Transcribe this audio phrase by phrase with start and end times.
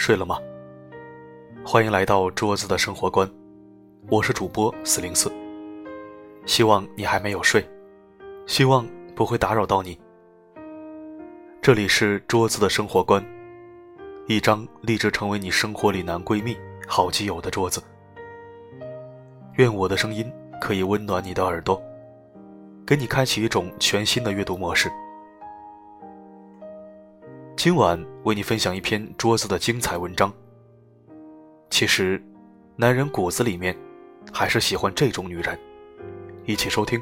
[0.00, 0.38] 睡了吗？
[1.62, 3.30] 欢迎来到桌子的生活观，
[4.08, 5.30] 我是主播四零四。
[6.46, 7.62] 希望你还没有睡，
[8.46, 10.00] 希望不会打扰到你。
[11.60, 13.22] 这里是桌子的生活观，
[14.26, 16.56] 一张立志成为你生活里男闺蜜、
[16.88, 17.82] 好基友的桌子。
[19.56, 20.32] 愿我的声音
[20.62, 21.78] 可以温暖你的耳朵，
[22.86, 24.90] 给你开启一种全新的阅读模式。
[27.62, 30.32] 今晚为你分享一篇桌子的精彩文章。
[31.68, 32.18] 其实，
[32.74, 33.76] 男人骨子里面
[34.32, 35.58] 还是喜欢这种女人。
[36.46, 36.98] 一起收听。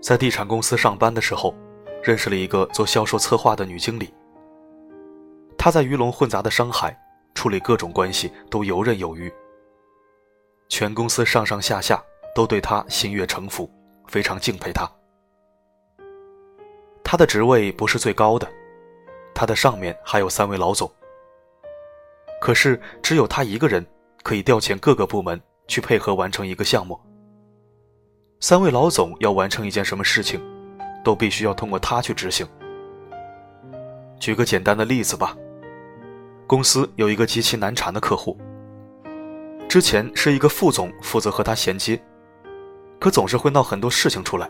[0.00, 1.54] 在地产公司上班的时候，
[2.02, 4.12] 认识了一个做销售策划的女经理。
[5.56, 6.98] 她在鱼龙混杂的商海
[7.32, 9.32] 处理各种关系都游刃有余，
[10.68, 12.02] 全公司上上下下。
[12.36, 13.68] 都对他心悦诚服，
[14.08, 14.86] 非常敬佩他。
[17.02, 18.46] 他的职位不是最高的，
[19.34, 20.92] 他的上面还有三位老总。
[22.38, 23.84] 可是只有他一个人
[24.22, 27.00] 可以调遣各个部门去配合完成一个项目。
[28.38, 30.38] 三位老总要完成一件什么事情，
[31.02, 32.46] 都必须要通过他去执行。
[34.20, 35.34] 举个简单的例子吧，
[36.46, 38.36] 公司有一个极其难缠的客户，
[39.66, 41.98] 之前是一个副总负责和他衔接。
[42.98, 44.48] 可总是会闹很多事情出来，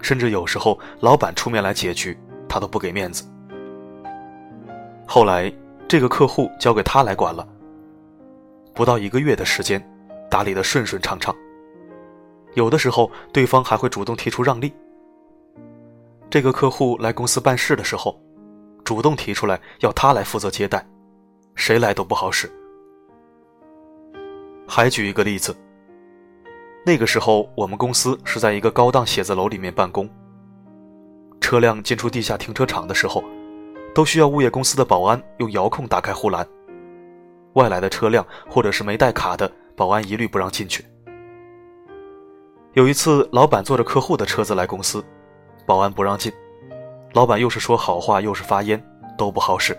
[0.00, 2.16] 甚至有时候老板出面来解决，
[2.48, 3.24] 他都不给面子。
[5.06, 5.52] 后来
[5.86, 7.46] 这个客户交给他来管了，
[8.74, 9.80] 不到一个月的时间，
[10.30, 11.34] 打理的顺顺畅畅。
[12.54, 14.72] 有的时候对方还会主动提出让利。
[16.30, 18.18] 这个客户来公司办事的时候，
[18.82, 20.84] 主动提出来要他来负责接待，
[21.54, 22.50] 谁来都不好使。
[24.66, 25.54] 还举一个例子。
[26.86, 30.06] 那个时候，我们公司是在一个高档写字楼里面办公。
[31.40, 33.24] 车辆进出地下停车场的时候，
[33.94, 36.46] 都需要物业公司的保安用遥控打开护栏。
[37.54, 40.84] 外来的车辆或者是没带卡的，保安一律不让进去。
[42.74, 45.02] 有一次，老板坐着客户的车子来公司，
[45.64, 46.30] 保安不让进，
[47.14, 48.82] 老板又是说好话又是发烟，
[49.16, 49.74] 都不好使。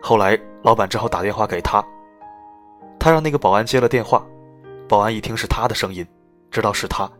[0.00, 1.84] 后来，老板只好打电话给他，
[2.98, 4.24] 他让那个保安接了电话。
[4.86, 6.06] 保安一听是他的声音，
[6.50, 7.10] 知道是他，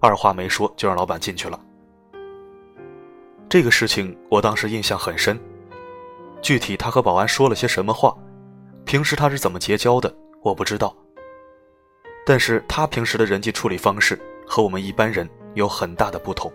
[0.00, 1.58] 二话没说就让老板进去了。
[3.48, 5.38] 这个事情我当时印象很深，
[6.40, 8.16] 具体他和保安说了些什么话，
[8.84, 10.12] 平时他是怎么结交的，
[10.42, 10.94] 我不知道。
[12.26, 16.52] 但是他平时的人际处理方式和我们一般人有很大的不同。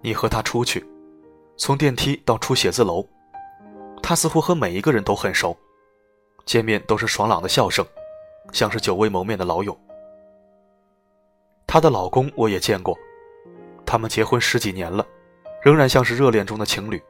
[0.00, 0.86] 你和他出去，
[1.56, 3.04] 从电梯到出写字楼，
[4.02, 5.56] 他似乎和每一个人都很熟，
[6.44, 7.84] 见面都是爽朗的笑声。
[8.52, 9.76] 像是久未谋面的老友。
[11.66, 12.96] 她的老公我也见过，
[13.84, 15.06] 他们结婚十几年了，
[15.62, 17.02] 仍然像是热恋中的情侣，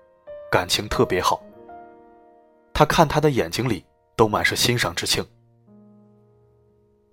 [0.51, 1.43] 感情特别好。
[2.73, 3.85] 他看她的眼睛里
[4.17, 5.25] 都满是欣赏之情。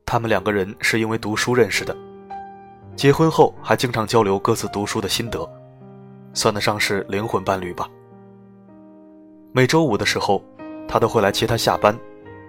[0.06, 1.95] 他们两个人是因为读书认识的，
[2.95, 5.47] 结婚后还经常交流各自读书的心得，
[6.33, 7.89] 算得上是灵魂伴侣吧。
[9.51, 10.44] 每周五的时候，
[10.88, 11.97] 他都会来接她下班。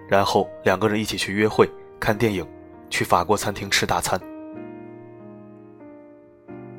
[0.07, 2.45] 然后两个人一起去约会、看电影，
[2.89, 4.19] 去法国餐厅吃大餐。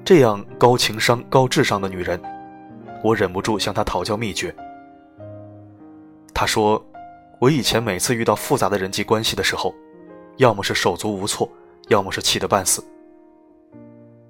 [0.04, 2.20] 这样高情商、高智商的女人，
[3.02, 4.54] 我忍不住向她讨教秘诀。
[6.32, 6.80] 她说
[7.40, 9.74] ：“我以前每次遇到复杂的人际关系的时候，
[10.36, 11.50] 要么是手足无措，
[11.88, 12.84] 要么是气得半死。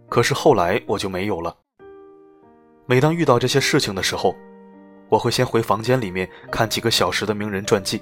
[0.08, 1.54] 可是后来我就没有了。
[2.86, 4.34] 每当遇到这些事情的时候，
[5.10, 8.00] 我会先回房间里面看几个小时的名人传记。”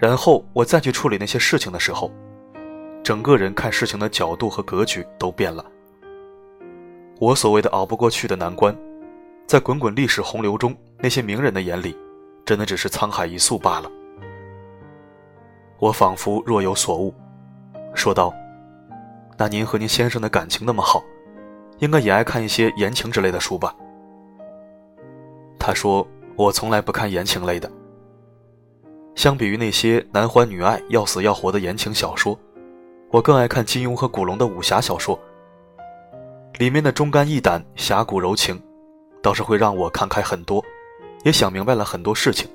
[0.00, 2.10] 然后我再去处理那些事情的时候，
[3.02, 5.62] 整个人看事情的角度和格局都变了。
[7.18, 8.74] 我所谓的熬不过去的难关，
[9.46, 11.94] 在滚滚历史洪流中，那些名人的眼里，
[12.46, 13.90] 真的只是沧海一粟罢了。
[15.78, 17.14] 我仿佛若有所悟，
[17.94, 18.32] 说道
[19.36, 21.04] ：“那您和您先生的感情那么好，
[21.78, 23.76] 应该也爱看一些言情之类的书吧？”
[25.60, 27.70] 他说：“我从来不看言情类的。”
[29.20, 32.40] 相比于那些男欢女爱、要死要活的言情小说，
[33.10, 35.20] 我更爱看金庸和古龙的武侠小说。
[36.54, 38.58] 里面的忠肝义胆、侠骨柔情，
[39.22, 40.64] 倒是会让我看开很多，
[41.22, 42.48] 也想明白了很多事情，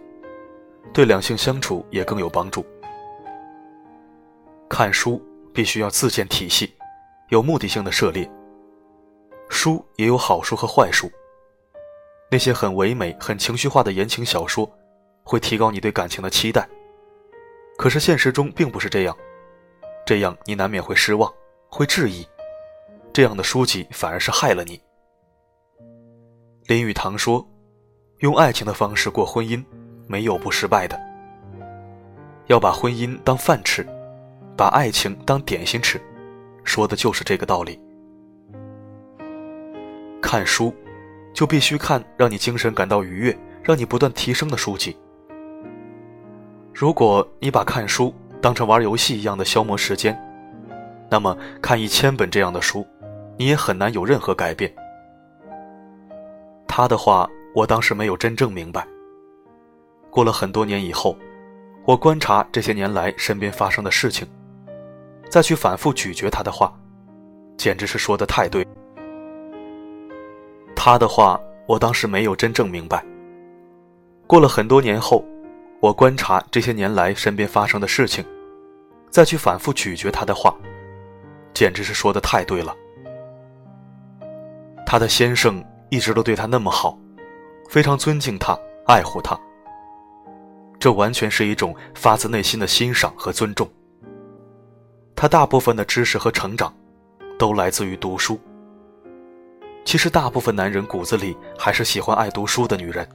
[0.91, 2.65] 对两性相处也更有帮助。
[4.67, 5.23] 看书
[5.53, 6.73] 必须要自建体系，
[7.29, 8.27] 有目的性的涉猎。
[9.49, 11.11] 书也有好书和坏书，
[12.31, 14.67] 那些很唯美、很情绪化的言情小说。
[15.25, 16.69] 会提高你对感情的期待，
[17.77, 19.17] 可是现实中并不是这样，
[20.05, 21.29] 这样你难免会失望，
[21.67, 22.25] 会质疑，
[23.11, 24.79] 这样的书籍反而是害了你。
[26.67, 27.45] 林语堂说
[28.21, 29.65] ：“用爱情的方式过婚姻，
[30.07, 30.99] 没有不失败的。
[32.45, 33.83] 要把婚姻当饭吃，
[34.55, 35.99] 把爱情当点心吃，
[36.63, 37.79] 说的就是这个道理。
[40.21, 40.71] 看书，
[41.33, 44.95] 就必须看让你精神感到愉悦、让你不断提升的书籍。
[46.77, 50.13] 如果你把看书当成玩游戏一样的消磨时间，
[51.09, 52.85] 那么看一千本这样的书，
[53.37, 54.69] 你也很难有任何改变。”
[56.67, 58.85] 他的话，我当时没有真正明白。
[60.09, 61.17] 过了很多年以后，
[61.85, 64.27] 我观察这些年来身边发生的事情，
[65.29, 66.77] 再去反复咀嚼他的话，
[67.55, 68.67] 简直是说的太对。
[70.75, 73.01] 他的话，我当时没有真正明白。
[74.27, 75.23] 过了很多年后，
[75.79, 78.25] 我观察这些年来身边发生的事情，
[79.09, 80.55] 再去反复咀嚼他的话，
[81.53, 82.75] 简直是说的太对了。
[84.85, 85.63] 他的先生。
[85.89, 86.97] 一直都对他那么好，
[87.69, 88.57] 非常尊敬他，
[88.87, 89.39] 爱护他。
[90.79, 93.69] 这完全是一种发自内心的欣赏和尊重。
[95.15, 96.73] 他大部分的知识和成长，
[97.37, 98.37] 都来自于读书。
[99.85, 103.07] 其实，大部分男人骨子里还是喜欢爱读书的女人。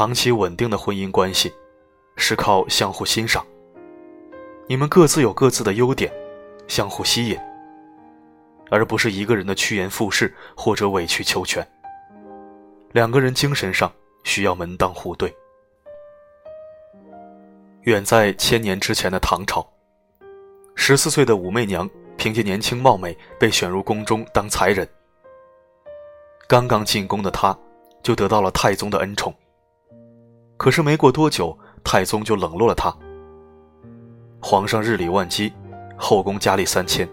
[0.00, 1.52] 长期稳定的婚姻关系，
[2.16, 3.44] 是靠相互欣赏。
[4.66, 6.10] 你们各自有各自的优点，
[6.66, 7.38] 相互吸引。
[8.70, 11.62] 而不是一个人的趋炎附势或者委曲求全。
[12.92, 13.92] 两个人精神上
[14.24, 15.30] 需要门当户对。
[17.82, 19.62] 远在千年之前的唐朝，
[20.74, 21.86] 十四岁的武媚娘
[22.16, 24.88] 凭借年轻貌美被选入宫中当才人。
[26.48, 27.54] 刚刚进宫的她，
[28.02, 29.34] 就得到了太宗的恩宠。
[30.60, 32.94] 可是没过多久，太宗就冷落了她。
[34.42, 35.50] 皇上日理万机，
[35.96, 37.08] 后宫佳丽三千。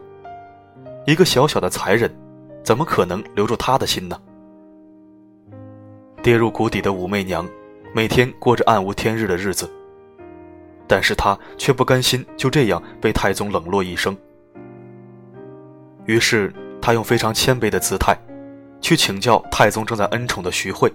[1.05, 2.13] 一个小小的才人，
[2.61, 4.19] 怎么可能留住他的心呢？
[6.21, 7.47] 跌入谷底的武媚娘，
[7.93, 9.71] 每天过着暗无天日的日子。
[10.85, 14.13] 但是她却不甘心就这样被太宗冷落一生。
[16.03, 18.13] 于是她用非常谦卑的姿态，
[18.81, 20.91] 去请教太宗正在恩宠的徐惠。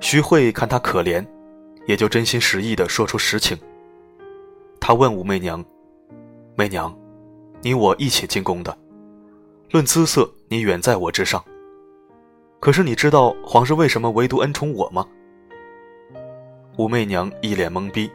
[0.00, 1.26] 徐慧看他可怜，
[1.86, 3.56] 也就真心实意地说出实情。
[4.80, 5.64] 他问武媚娘
[6.54, 6.94] ：“媚娘。”
[7.62, 8.76] 你我一起进宫的，
[9.70, 11.42] 论姿色，你远在我之上。
[12.60, 15.04] 可是你知道皇上为什么唯独恩宠我吗？
[16.76, 18.08] 武媚娘一脸懵逼，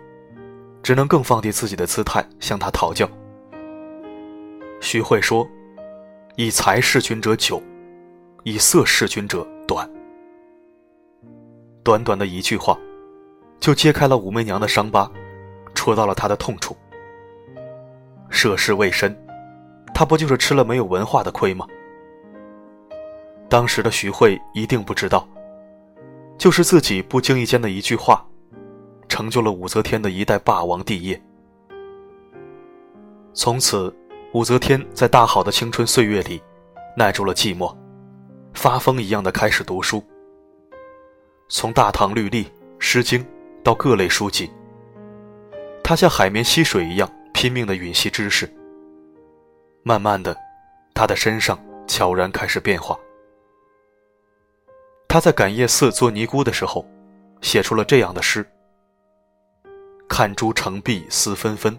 [0.81, 3.09] 只能更放低自己的姿态向他讨教。
[4.79, 5.45] 徐慧说
[6.37, 7.61] ：“以才侍君者久，
[8.43, 9.89] 以色侍君者短。”
[11.83, 12.77] 短短的一句话，
[13.59, 15.11] 就揭开了武媚娘的伤疤，
[15.73, 16.75] 戳到了她的痛处。
[18.29, 19.17] 涉世未深。
[19.93, 21.67] 他不就是吃了没有文化的亏吗？
[23.47, 25.27] 当时的徐慧一定不知道，
[26.39, 28.25] 就是自己不经意间的一句话，
[29.09, 31.21] 成就了武则天的一代霸王帝业。
[33.33, 33.93] 从此，
[34.33, 36.41] 武则天在大好的青春岁月里，
[36.95, 37.75] 耐住了寂寞，
[38.53, 40.03] 发疯一样的开始读书。
[41.53, 42.49] 从大唐律例、
[42.79, 43.23] 诗经
[43.61, 44.49] 到各类书籍，
[45.83, 48.49] 他像海绵吸水一样拼命的吮吸知识。
[49.83, 50.33] 慢慢的，
[50.93, 52.97] 他的身上悄然开始变化。
[55.09, 56.87] 他在感业寺做尼姑的时候，
[57.41, 58.49] 写出了这样的诗
[60.07, 61.77] ：“看朱成碧思纷纷，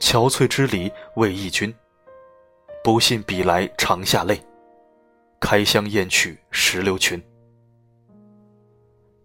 [0.00, 1.72] 憔悴之离为忆君。
[2.82, 4.42] 不信比来长下泪，
[5.38, 7.22] 开箱验取石榴裙。”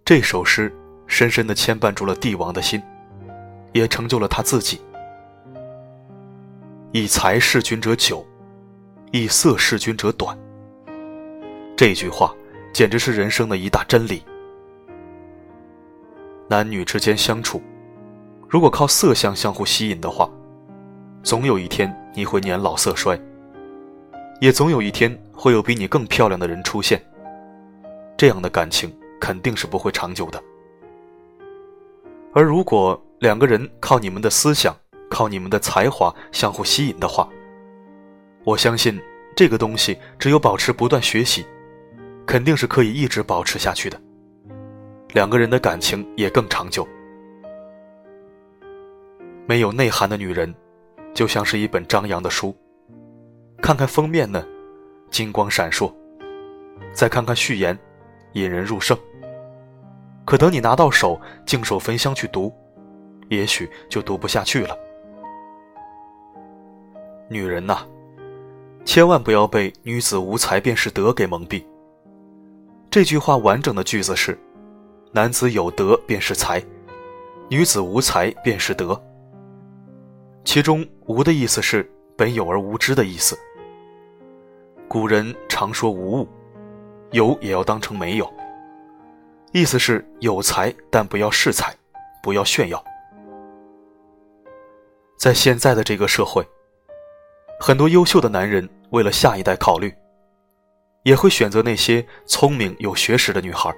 [0.06, 0.72] 这首诗
[1.08, 2.80] 深深的牵绊住了帝王的心，
[3.74, 4.80] 也成就了他自己。
[6.92, 8.24] 以才侍君者久，
[9.12, 10.38] 以色侍君者短。
[11.76, 12.36] 这句话
[12.72, 14.24] 简直是人生的一大真理。
[16.48, 17.60] 男女之间相处，
[18.48, 20.30] 如果靠色相相互吸引的话，
[21.24, 23.20] 总有一天你会年老色衰，
[24.40, 27.04] 也总有一天会有比你更漂亮的人出现。
[28.16, 30.42] 这样的感情肯定是不会长久的。
[32.34, 34.76] 而如果两个人靠你们的思想，
[35.10, 37.30] 靠你们的才华相互吸引的话，
[38.44, 39.00] 我相信
[39.36, 41.46] 这个东西只有保持不断学习，
[42.26, 44.02] 肯定是可以一直保持下去的。
[45.14, 46.86] 两个人的感情也更长久。
[49.48, 50.54] 没有内涵的女人，
[51.14, 52.54] 就像是一本张扬的书，
[53.62, 54.46] 看看封面呢，
[55.10, 55.94] 金光闪烁；
[56.92, 57.78] 再看看序言，
[58.36, 58.98] 引人入胜。
[60.24, 62.54] 可等你拿到手，静守焚香去读，
[63.30, 64.78] 也许就读不下去了。
[67.28, 67.80] 女人呐，
[68.86, 71.64] 千万不要被“女子无才便是德”给蒙蔽。
[72.92, 74.38] 这句话完整的句子是
[75.12, 76.64] ：“男子有德便是才，
[77.50, 79.00] 女子无才便是德。”
[80.46, 83.38] 其中“无”的意思是本有而无知的意思。
[84.88, 86.28] 古人常说“无物”，
[87.16, 88.30] 有也要当成没有，
[89.54, 91.74] 意思是有才但不要恃才，
[92.22, 92.84] 不要炫耀。
[95.18, 96.46] 在现在的这个社会，
[97.58, 99.96] 很多优秀的男人为了下一代考虑，
[101.04, 103.74] 也会选择那些聪明有学识的女孩，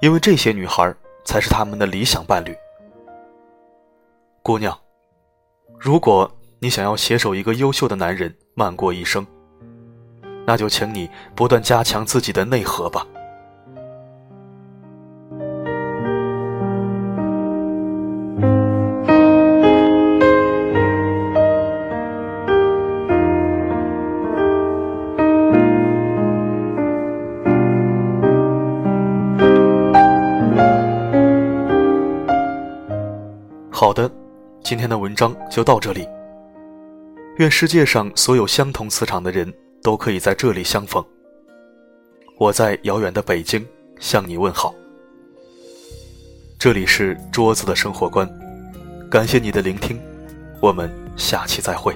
[0.00, 0.94] 因为这些女孩
[1.26, 2.56] 才是他们的理想伴侣。
[4.42, 4.74] 姑娘，
[5.78, 9.26] 如果你想要携手一个优秀的男人漫过一生，
[10.46, 13.06] 那就请你不断加强自己的内核吧。
[33.70, 34.08] 好的，
[34.62, 36.08] 今天的文章就到这里。
[37.38, 41.04] 愿世界上所有相同磁场的人都可以在这里相逢。
[42.38, 43.66] 我在遥远的北京
[43.98, 44.74] 向你问好。
[46.58, 48.28] 这里是桌子的生活观，
[49.10, 50.00] 感谢你的聆听，
[50.60, 51.94] 我们下期再会。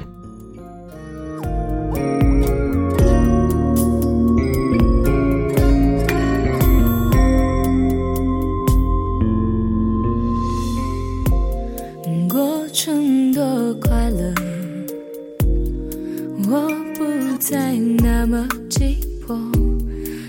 [17.49, 19.39] 再那么急迫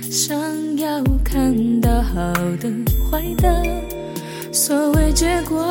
[0.04, 0.38] 想
[0.78, 2.70] 要看到好的
[3.10, 3.66] 坏的
[4.54, 5.66] 所谓结果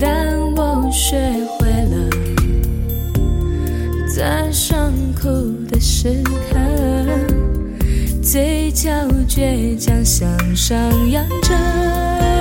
[0.00, 1.16] 但我学
[1.60, 2.10] 会了
[4.12, 5.30] 在伤口
[5.70, 6.20] 的时
[6.50, 6.58] 刻
[8.20, 8.90] 嘴角
[9.28, 10.76] 倔强向上
[11.12, 12.35] 扬着。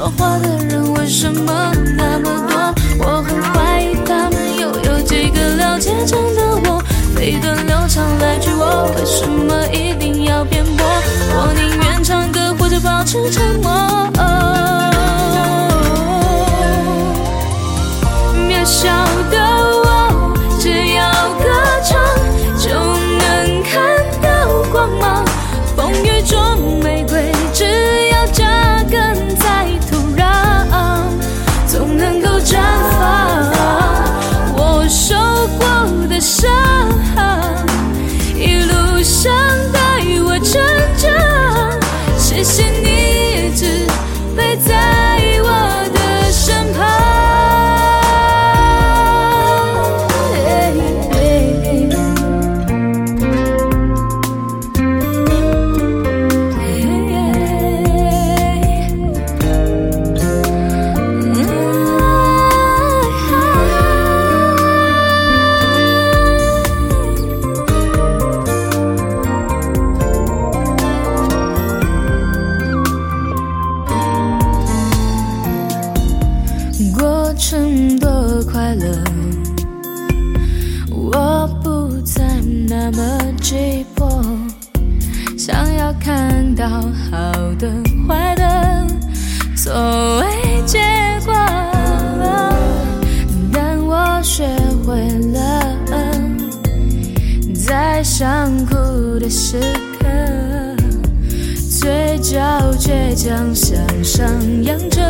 [0.00, 2.74] 说话的人为什么那么多？
[3.04, 6.82] 我很怀疑他们又有几个了解真的我。
[7.20, 10.86] 一段流长来去，我为什么一定要辩驳？
[11.34, 13.70] 我宁愿唱歌，或者保持沉默。
[98.20, 98.74] 在伤苦
[99.18, 99.58] 的时
[99.98, 100.06] 刻，
[101.80, 102.38] 嘴角
[102.78, 104.28] 倔强向上
[104.62, 105.00] 扬着。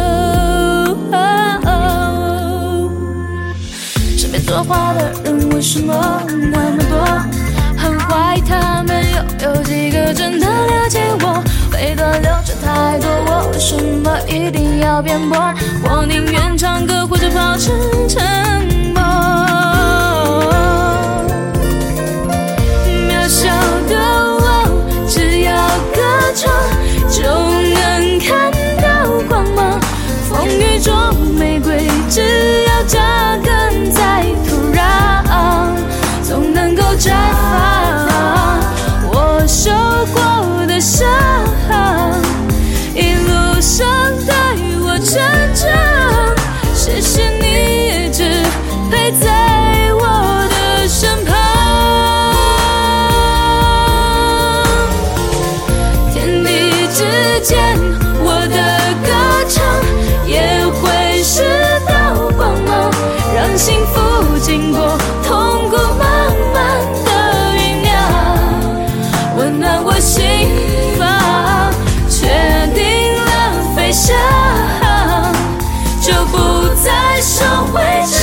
[4.16, 7.04] 身边说话的人为什么那么多？
[7.76, 9.04] 很怀疑他们
[9.42, 11.42] 又有几个真的了解我。
[11.72, 15.52] 每段流程太多，我为什么一定要辩驳？
[15.82, 17.72] 我宁愿唱歌或者保持
[49.18, 50.02] 在我
[50.48, 51.34] 的身旁，
[56.12, 57.76] 天地之间，
[58.22, 58.54] 我的
[59.02, 59.08] 歌
[59.48, 59.64] 唱
[60.26, 61.42] 也会是
[61.88, 61.90] 道
[62.36, 62.70] 光芒，
[63.34, 63.98] 让幸福
[64.38, 66.56] 经过痛苦慢慢
[67.04, 67.08] 的
[67.56, 67.90] 酝酿，
[69.36, 70.22] 温暖我心
[70.96, 71.72] 房，
[72.08, 72.28] 确
[72.74, 72.84] 定
[73.24, 73.28] 了
[73.74, 74.14] 飞翔，
[76.00, 76.36] 就不
[76.84, 78.19] 再受委屈。